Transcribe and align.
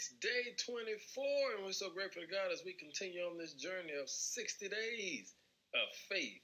It's 0.00 0.16
day 0.16 0.56
24, 0.64 1.60
and 1.60 1.68
we're 1.68 1.76
so 1.76 1.92
grateful 1.92 2.24
to 2.24 2.32
God 2.32 2.48
as 2.48 2.64
we 2.64 2.72
continue 2.72 3.20
on 3.20 3.36
this 3.36 3.52
journey 3.52 3.92
of 4.00 4.08
60 4.08 4.64
days 4.72 5.34
of 5.76 5.92
faith, 6.08 6.40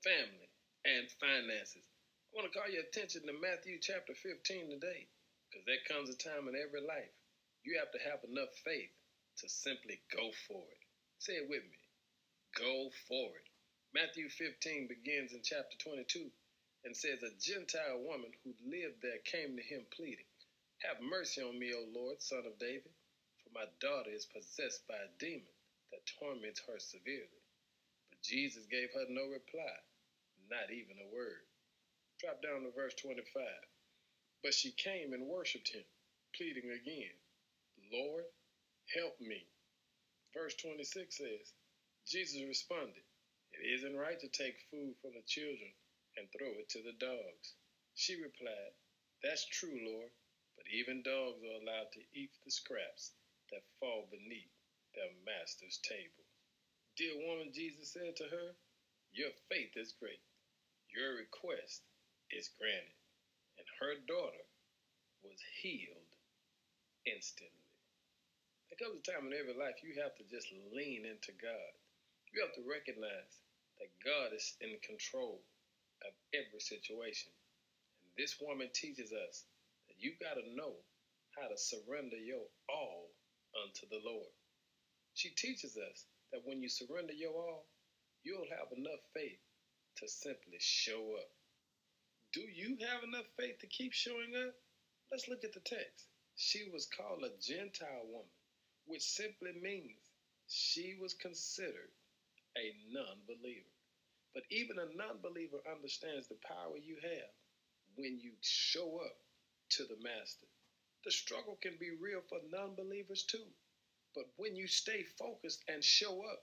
family, 0.00 0.48
and 0.88 1.04
finances. 1.20 1.84
I 1.84 2.32
want 2.32 2.48
to 2.48 2.56
call 2.56 2.64
your 2.72 2.80
attention 2.80 3.28
to 3.28 3.36
Matthew 3.36 3.76
chapter 3.76 4.16
15 4.16 4.80
today, 4.80 5.04
because 5.52 5.68
there 5.68 5.84
comes 5.84 6.08
a 6.08 6.16
time 6.16 6.48
in 6.48 6.56
every 6.56 6.80
life 6.80 7.12
you 7.60 7.76
have 7.76 7.92
to 7.92 8.00
have 8.08 8.24
enough 8.24 8.56
faith 8.64 8.96
to 9.44 9.52
simply 9.52 10.00
go 10.08 10.32
for 10.48 10.64
it. 10.64 10.80
Say 11.20 11.44
it 11.44 11.50
with 11.52 11.60
me 11.60 11.76
go 12.56 12.88
for 13.04 13.36
it. 13.36 13.48
Matthew 13.92 14.30
15 14.30 14.88
begins 14.88 15.36
in 15.36 15.44
chapter 15.44 15.76
22 15.84 16.30
and 16.84 16.96
says, 16.96 17.20
A 17.20 17.36
Gentile 17.36 18.00
woman 18.00 18.32
who 18.44 18.54
lived 18.64 19.02
there 19.02 19.20
came 19.28 19.56
to 19.56 19.62
him 19.62 19.84
pleading. 19.92 20.24
Have 20.82 21.00
mercy 21.00 21.40
on 21.42 21.58
me, 21.58 21.72
O 21.72 21.86
Lord, 21.94 22.20
son 22.20 22.44
of 22.46 22.58
David, 22.58 22.92
for 23.42 23.50
my 23.54 23.66
daughter 23.80 24.10
is 24.10 24.26
possessed 24.26 24.86
by 24.88 24.96
a 24.96 25.08
demon 25.18 25.54
that 25.92 26.06
torments 26.18 26.60
her 26.66 26.78
severely. 26.78 27.42
But 28.10 28.22
Jesus 28.22 28.66
gave 28.66 28.90
her 28.92 29.06
no 29.08 29.26
reply, 29.28 29.76
not 30.50 30.70
even 30.70 30.98
a 30.98 31.14
word. 31.14 31.46
Drop 32.20 32.42
down 32.42 32.64
to 32.64 32.70
verse 32.72 32.94
25. 33.00 33.24
But 34.42 34.54
she 34.54 34.72
came 34.72 35.12
and 35.14 35.26
worshiped 35.28 35.68
him, 35.68 35.84
pleading 36.36 36.70
again, 36.70 37.16
Lord, 37.92 38.24
help 38.94 39.20
me. 39.20 39.46
Verse 40.34 40.54
26 40.56 41.16
says, 41.16 41.54
Jesus 42.06 42.42
responded, 42.46 43.04
It 43.52 43.64
isn't 43.78 43.96
right 43.96 44.20
to 44.20 44.28
take 44.28 44.60
food 44.70 44.94
from 45.00 45.12
the 45.14 45.22
children 45.26 45.72
and 46.16 46.28
throw 46.30 46.48
it 46.60 46.68
to 46.70 46.82
the 46.82 46.92
dogs. 46.98 47.54
She 47.94 48.16
replied, 48.16 48.74
That's 49.22 49.46
true, 49.46 49.80
Lord 49.86 50.10
but 50.56 50.66
even 50.72 51.02
dogs 51.02 51.42
are 51.42 51.60
allowed 51.60 51.90
to 51.92 52.04
eat 52.14 52.30
the 52.44 52.50
scraps 52.50 53.12
that 53.50 53.66
fall 53.80 54.08
beneath 54.10 54.52
their 54.94 55.10
master's 55.26 55.78
table. 55.82 56.24
Dear 56.96 57.18
woman, 57.26 57.52
Jesus 57.52 57.90
said 57.90 58.16
to 58.16 58.24
her, 58.30 58.54
Your 59.12 59.30
faith 59.50 59.76
is 59.76 59.92
great. 59.98 60.22
Your 60.94 61.16
request 61.18 61.82
is 62.30 62.50
granted. 62.58 62.94
And 63.58 63.66
her 63.80 63.94
daughter 64.06 64.46
was 65.22 65.38
healed 65.62 66.14
instantly. 67.06 67.66
There 68.70 68.78
comes 68.78 69.02
a 69.02 69.10
time 69.10 69.26
in 69.26 69.38
every 69.38 69.54
life 69.54 69.82
you 69.82 70.00
have 70.02 70.14
to 70.16 70.24
just 70.30 70.50
lean 70.72 71.06
into 71.06 71.32
God. 71.38 71.72
You 72.32 72.42
have 72.42 72.54
to 72.54 72.66
recognize 72.66 73.34
that 73.78 73.90
God 74.04 74.34
is 74.34 74.56
in 74.60 74.78
control 74.82 75.42
of 76.02 76.12
every 76.34 76.60
situation. 76.60 77.30
And 78.02 78.10
this 78.18 78.40
woman 78.40 78.70
teaches 78.74 79.12
us 79.12 79.44
you 79.96 80.12
got 80.20 80.34
to 80.34 80.54
know 80.54 80.74
how 81.36 81.48
to 81.48 81.56
surrender 81.56 82.16
your 82.16 82.46
all 82.68 83.10
unto 83.64 83.86
the 83.88 84.00
Lord. 84.04 84.30
She 85.14 85.30
teaches 85.30 85.76
us 85.76 86.06
that 86.32 86.42
when 86.44 86.62
you 86.62 86.68
surrender 86.68 87.12
your 87.12 87.34
all, 87.34 87.66
you'll 88.22 88.50
have 88.50 88.76
enough 88.76 89.00
faith 89.14 89.38
to 89.98 90.08
simply 90.08 90.58
show 90.58 91.16
up. 91.18 91.30
Do 92.32 92.42
you 92.42 92.76
have 92.80 93.04
enough 93.04 93.26
faith 93.38 93.58
to 93.60 93.66
keep 93.68 93.92
showing 93.92 94.34
up? 94.36 94.54
Let's 95.10 95.28
look 95.28 95.44
at 95.44 95.52
the 95.52 95.60
text. 95.60 96.06
She 96.36 96.68
was 96.72 96.86
called 96.86 97.22
a 97.22 97.30
Gentile 97.40 98.06
woman, 98.10 98.34
which 98.86 99.02
simply 99.02 99.52
means 99.62 99.98
she 100.48 100.96
was 101.00 101.14
considered 101.14 101.94
a 102.58 102.74
non 102.90 103.22
believer. 103.26 103.70
But 104.34 104.44
even 104.50 104.78
a 104.78 104.96
non 104.96 105.22
believer 105.22 105.62
understands 105.70 106.26
the 106.26 106.38
power 106.42 106.76
you 106.76 106.96
have 107.02 107.30
when 107.96 108.18
you 108.18 108.32
show 108.40 108.98
up 108.98 109.16
to 109.76 109.84
the 109.84 110.02
master. 110.02 110.46
The 111.04 111.10
struggle 111.10 111.58
can 111.62 111.76
be 111.80 111.90
real 111.90 112.20
for 112.28 112.38
non 112.50 112.74
believers 112.76 113.24
too. 113.24 113.46
But 114.14 114.26
when 114.36 114.56
you 114.56 114.66
stay 114.68 115.04
focused 115.18 115.64
and 115.68 115.82
show 115.82 116.22
up, 116.22 116.42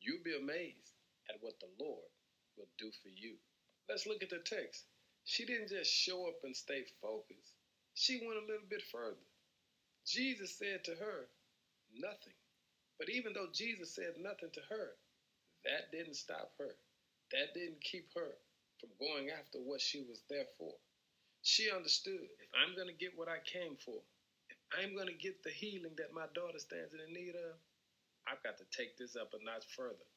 you'll 0.00 0.22
be 0.24 0.36
amazed 0.36 0.92
at 1.28 1.42
what 1.42 1.58
the 1.60 1.70
Lord 1.84 2.08
will 2.56 2.68
do 2.78 2.90
for 3.02 3.08
you. 3.08 3.34
Let's 3.88 4.06
look 4.06 4.22
at 4.22 4.30
the 4.30 4.38
text. 4.38 4.84
She 5.24 5.44
didn't 5.44 5.68
just 5.68 5.90
show 5.90 6.26
up 6.28 6.36
and 6.44 6.56
stay 6.56 6.84
focused, 7.02 7.54
she 7.94 8.20
went 8.24 8.38
a 8.38 8.46
little 8.46 8.68
bit 8.70 8.82
further. 8.92 9.26
Jesus 10.06 10.56
said 10.56 10.84
to 10.84 10.94
her, 10.94 11.28
Nothing. 11.92 12.34
But 12.98 13.10
even 13.10 13.32
though 13.32 13.48
Jesus 13.52 13.94
said 13.94 14.14
nothing 14.18 14.50
to 14.54 14.60
her, 14.70 14.92
that 15.64 15.90
didn't 15.92 16.16
stop 16.16 16.52
her. 16.58 16.76
That 17.32 17.54
didn't 17.54 17.80
keep 17.82 18.08
her 18.14 18.32
from 18.80 18.90
going 19.00 19.30
after 19.30 19.58
what 19.58 19.80
she 19.80 20.02
was 20.08 20.22
there 20.30 20.46
for. 20.58 20.72
She 21.42 21.70
understood 21.70 22.28
if 22.42 22.50
I'm 22.54 22.74
going 22.76 22.88
to 22.88 22.98
get 22.98 23.16
what 23.16 23.28
I 23.28 23.38
came 23.44 23.76
for, 23.76 24.02
if 24.50 24.58
I'm 24.74 24.94
going 24.94 25.08
to 25.08 25.14
get 25.14 25.42
the 25.42 25.50
healing 25.50 25.94
that 25.98 26.14
my 26.14 26.26
daughter 26.34 26.58
stands 26.58 26.92
in 26.92 27.14
need 27.14 27.34
of, 27.36 27.56
I've 28.28 28.42
got 28.42 28.58
to 28.58 28.68
take 28.76 28.98
this 28.98 29.16
up 29.16 29.32
a 29.32 29.44
notch 29.44 29.64
further. 29.76 30.08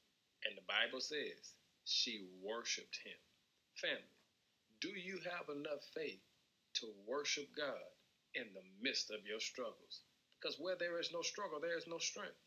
And 0.45 0.57
the 0.57 0.67
Bible 0.67 0.99
says 0.99 1.55
she 1.85 2.27
worshiped 2.43 2.97
him. 3.05 3.19
Family, 3.79 4.17
do 4.81 4.89
you 4.89 5.19
have 5.29 5.47
enough 5.55 5.85
faith 5.95 6.21
to 6.81 6.87
worship 7.07 7.47
God 7.55 7.91
in 8.35 8.45
the 8.53 8.65
midst 8.81 9.11
of 9.11 9.25
your 9.25 9.39
struggles? 9.39 10.01
Because 10.35 10.57
where 10.59 10.75
there 10.75 10.99
is 10.99 11.11
no 11.13 11.21
struggle, 11.21 11.59
there 11.61 11.77
is 11.77 11.87
no 11.87 11.99
strength. 11.99 12.41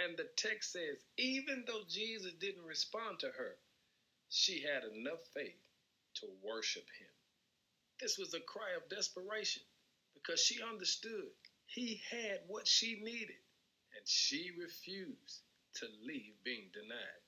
And 0.00 0.16
the 0.16 0.28
text 0.36 0.72
says, 0.72 0.98
even 1.18 1.64
though 1.66 1.84
Jesus 1.88 2.32
didn't 2.40 2.66
respond 2.66 3.20
to 3.20 3.28
her, 3.28 3.54
she 4.30 4.62
had 4.62 4.82
enough 4.82 5.22
faith 5.34 5.62
to 6.16 6.26
worship 6.42 6.86
him. 6.98 7.13
This 8.00 8.18
was 8.18 8.34
a 8.34 8.40
cry 8.40 8.74
of 8.76 8.88
desperation 8.90 9.62
because 10.14 10.40
she 10.40 10.62
understood 10.62 11.30
he 11.66 12.00
had 12.10 12.40
what 12.48 12.66
she 12.66 13.00
needed 13.02 13.40
and 13.96 14.06
she 14.06 14.50
refused 14.60 15.42
to 15.76 15.86
leave 16.06 16.34
being 16.44 16.70
denied. 16.74 17.22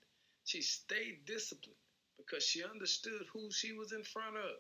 She 0.44 0.62
stayed 0.62 1.24
disciplined 1.26 1.78
because 2.18 2.44
she 2.44 2.64
understood 2.64 3.22
who 3.32 3.50
she 3.52 3.72
was 3.72 3.92
in 3.92 4.04
front 4.04 4.36
of. 4.36 4.56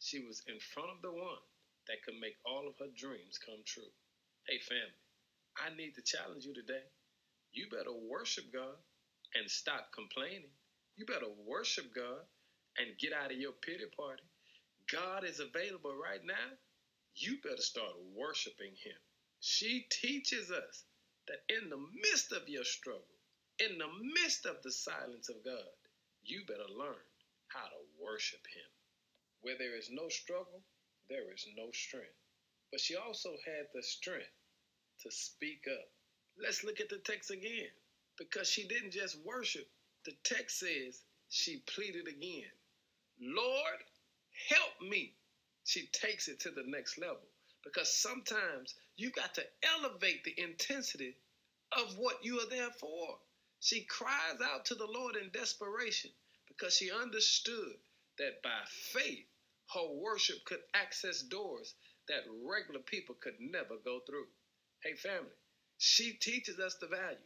She 0.00 0.20
was 0.20 0.42
in 0.48 0.60
front 0.60 0.90
of 0.90 1.02
the 1.02 1.12
one 1.12 1.42
that 1.88 2.02
could 2.04 2.20
make 2.20 2.36
all 2.44 2.68
of 2.68 2.76
her 2.78 2.92
dreams 2.96 3.38
come 3.38 3.62
true. 3.66 3.92
Hey, 4.48 4.58
family, 4.60 5.04
I 5.58 5.74
need 5.76 5.94
to 5.96 6.02
challenge 6.02 6.44
you 6.44 6.54
today. 6.54 6.84
You 7.52 7.68
better 7.70 7.92
worship 7.92 8.44
God 8.52 8.76
and 9.34 9.50
stop 9.50 9.88
complaining. 9.94 10.52
You 10.96 11.06
better 11.06 11.32
worship 11.46 11.94
God 11.94 12.24
and 12.78 12.98
get 12.98 13.12
out 13.12 13.32
of 13.32 13.38
your 13.38 13.52
pity 13.52 13.86
party 13.96 14.22
God 14.92 15.24
is 15.24 15.40
available 15.40 15.94
right 15.94 16.24
now, 16.24 16.56
you 17.14 17.38
better 17.42 17.62
start 17.62 17.92
worshiping 18.14 18.72
Him. 18.84 18.96
She 19.40 19.86
teaches 19.90 20.50
us 20.50 20.84
that 21.28 21.42
in 21.48 21.70
the 21.70 21.84
midst 22.02 22.32
of 22.32 22.48
your 22.48 22.64
struggle, 22.64 23.02
in 23.58 23.78
the 23.78 23.88
midst 24.14 24.46
of 24.46 24.62
the 24.62 24.72
silence 24.72 25.28
of 25.28 25.44
God, 25.44 25.74
you 26.22 26.42
better 26.46 26.68
learn 26.78 27.02
how 27.48 27.66
to 27.66 28.04
worship 28.04 28.46
Him. 28.54 28.70
Where 29.42 29.58
there 29.58 29.76
is 29.76 29.90
no 29.90 30.08
struggle, 30.08 30.62
there 31.08 31.32
is 31.32 31.46
no 31.56 31.70
strength. 31.72 32.18
But 32.70 32.80
she 32.80 32.96
also 32.96 33.30
had 33.44 33.66
the 33.74 33.82
strength 33.82 34.34
to 35.02 35.10
speak 35.10 35.64
up. 35.70 35.88
Let's 36.42 36.64
look 36.64 36.80
at 36.80 36.88
the 36.88 36.98
text 36.98 37.30
again 37.30 37.70
because 38.18 38.48
she 38.48 38.66
didn't 38.68 38.92
just 38.92 39.18
worship. 39.24 39.68
The 40.04 40.12
text 40.24 40.60
says 40.60 41.02
she 41.28 41.62
pleaded 41.66 42.08
again 42.08 42.50
Lord, 43.20 43.80
help 44.48 44.90
me. 44.90 45.14
She 45.64 45.88
takes 45.92 46.28
it 46.28 46.40
to 46.40 46.50
the 46.50 46.64
next 46.66 46.98
level 46.98 47.26
because 47.64 47.92
sometimes 47.92 48.74
you 48.96 49.10
got 49.10 49.34
to 49.34 49.44
elevate 49.76 50.24
the 50.24 50.34
intensity 50.38 51.16
of 51.72 51.98
what 51.98 52.24
you 52.24 52.38
are 52.40 52.48
there 52.48 52.70
for. 52.78 53.18
She 53.60 53.82
cries 53.82 54.40
out 54.44 54.66
to 54.66 54.74
the 54.74 54.86
Lord 54.86 55.16
in 55.16 55.30
desperation 55.30 56.10
because 56.48 56.76
she 56.76 56.90
understood 56.92 57.74
that 58.18 58.42
by 58.42 58.60
faith, 58.92 59.26
her 59.74 59.88
worship 60.00 60.44
could 60.44 60.60
access 60.74 61.22
doors 61.22 61.74
that 62.08 62.22
regular 62.44 62.80
people 62.80 63.16
could 63.20 63.34
never 63.40 63.76
go 63.84 64.00
through. 64.06 64.26
Hey, 64.82 64.94
family, 64.94 65.34
she 65.78 66.12
teaches 66.12 66.60
us 66.60 66.76
the 66.80 66.86
value 66.86 67.16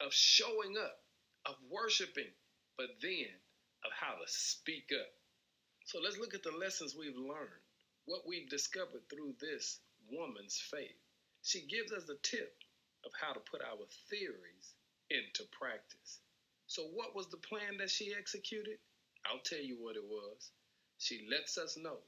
of 0.00 0.12
showing 0.12 0.76
up, 0.78 0.96
of 1.46 1.54
worshiping, 1.70 2.32
but 2.78 2.88
then 3.02 3.28
of 3.84 3.92
how 3.92 4.14
to 4.14 4.26
speak 4.26 4.90
up. 4.98 5.06
So 5.84 5.98
let's 6.00 6.18
look 6.18 6.34
at 6.34 6.42
the 6.42 6.52
lessons 6.52 6.96
we've 6.96 7.16
learned, 7.16 7.62
what 8.06 8.26
we've 8.26 8.48
discovered 8.48 9.02
through 9.10 9.34
this 9.40 9.80
woman's 10.10 10.58
faith. 10.70 10.96
She 11.42 11.66
gives 11.66 11.92
us 11.92 12.08
a 12.08 12.16
tip 12.22 12.54
of 13.04 13.12
how 13.20 13.32
to 13.32 13.40
put 13.40 13.62
our 13.62 13.86
theories 14.08 14.74
into 15.10 15.44
practice. 15.58 16.20
So, 16.66 16.84
what 16.94 17.14
was 17.14 17.28
the 17.28 17.36
plan 17.36 17.78
that 17.78 17.90
she 17.90 18.14
executed? 18.16 18.78
I'll 19.26 19.42
tell 19.44 19.60
you 19.60 19.76
what 19.80 19.96
it 19.96 20.04
was. 20.04 20.50
She 20.98 21.26
lets 21.30 21.58
us 21.58 21.76
know 21.76 21.98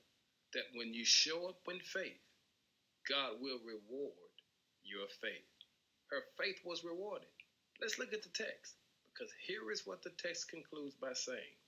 that 0.55 0.71
when 0.75 0.95
you 0.95 1.05
show 1.05 1.49
up 1.49 1.61
in 1.71 1.81
faith, 1.81 2.23
God 3.09 3.41
will 3.41 3.59
reward 3.67 4.33
your 4.85 5.07
faith. 5.21 5.51
Her 6.11 6.23
faith 6.39 6.61
was 6.65 6.85
rewarded. 6.85 7.29
Let's 7.81 7.99
look 7.99 8.13
at 8.13 8.23
the 8.23 8.31
text 8.31 8.75
because 9.13 9.33
here 9.47 9.71
is 9.73 9.87
what 9.87 10.03
the 10.03 10.11
text 10.11 10.49
concludes 10.49 10.95
by 10.95 11.13
saying 11.13 11.59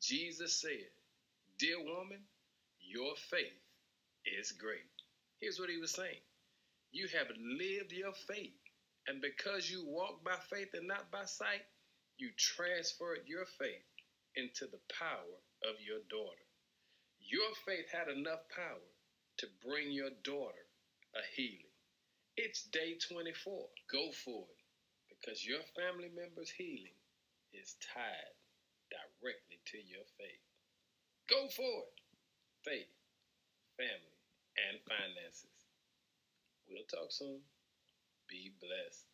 Jesus 0.00 0.60
said, 0.60 0.88
Dear 1.58 1.78
woman, 1.78 2.20
your 2.80 3.14
faith 3.30 3.62
is 4.26 4.52
great. 4.52 4.90
Here's 5.40 5.58
what 5.58 5.70
he 5.70 5.78
was 5.78 5.92
saying 5.92 6.20
You 6.90 7.06
have 7.08 7.28
lived 7.38 7.92
your 7.92 8.12
faith. 8.26 8.58
And 9.06 9.20
because 9.20 9.70
you 9.70 9.84
walk 9.86 10.24
by 10.24 10.36
faith 10.50 10.70
and 10.72 10.88
not 10.88 11.10
by 11.12 11.26
sight, 11.26 11.62
you 12.16 12.30
transferred 12.38 13.20
your 13.26 13.44
faith 13.44 13.84
into 14.34 14.66
the 14.66 14.80
power 14.98 15.36
of 15.68 15.76
your 15.84 16.00
daughter. 16.08 16.46
Your 17.20 17.54
faith 17.66 17.86
had 17.92 18.08
enough 18.08 18.48
power 18.54 18.88
to 19.38 19.46
bring 19.64 19.92
your 19.92 20.10
daughter 20.24 20.66
a 21.14 21.22
healing. 21.36 21.70
It's 22.36 22.64
day 22.64 22.96
24. 22.98 23.68
Go 23.92 24.10
for 24.24 24.46
it 24.50 24.64
because 25.08 25.46
your 25.46 25.62
family 25.76 26.10
member's 26.16 26.50
healing 26.50 26.98
is 27.52 27.76
tied 27.94 28.34
directly 28.90 29.60
to 29.66 29.78
your 29.78 30.04
faith. 30.18 30.42
Go 31.28 31.48
for 31.48 31.62
it. 31.62 31.94
Faith, 32.64 32.92
family, 33.76 34.16
and 34.68 34.80
finances. 34.84 35.50
We'll 36.68 36.84
talk 36.84 37.10
soon. 37.12 37.40
Be 38.28 38.52
blessed. 38.60 39.13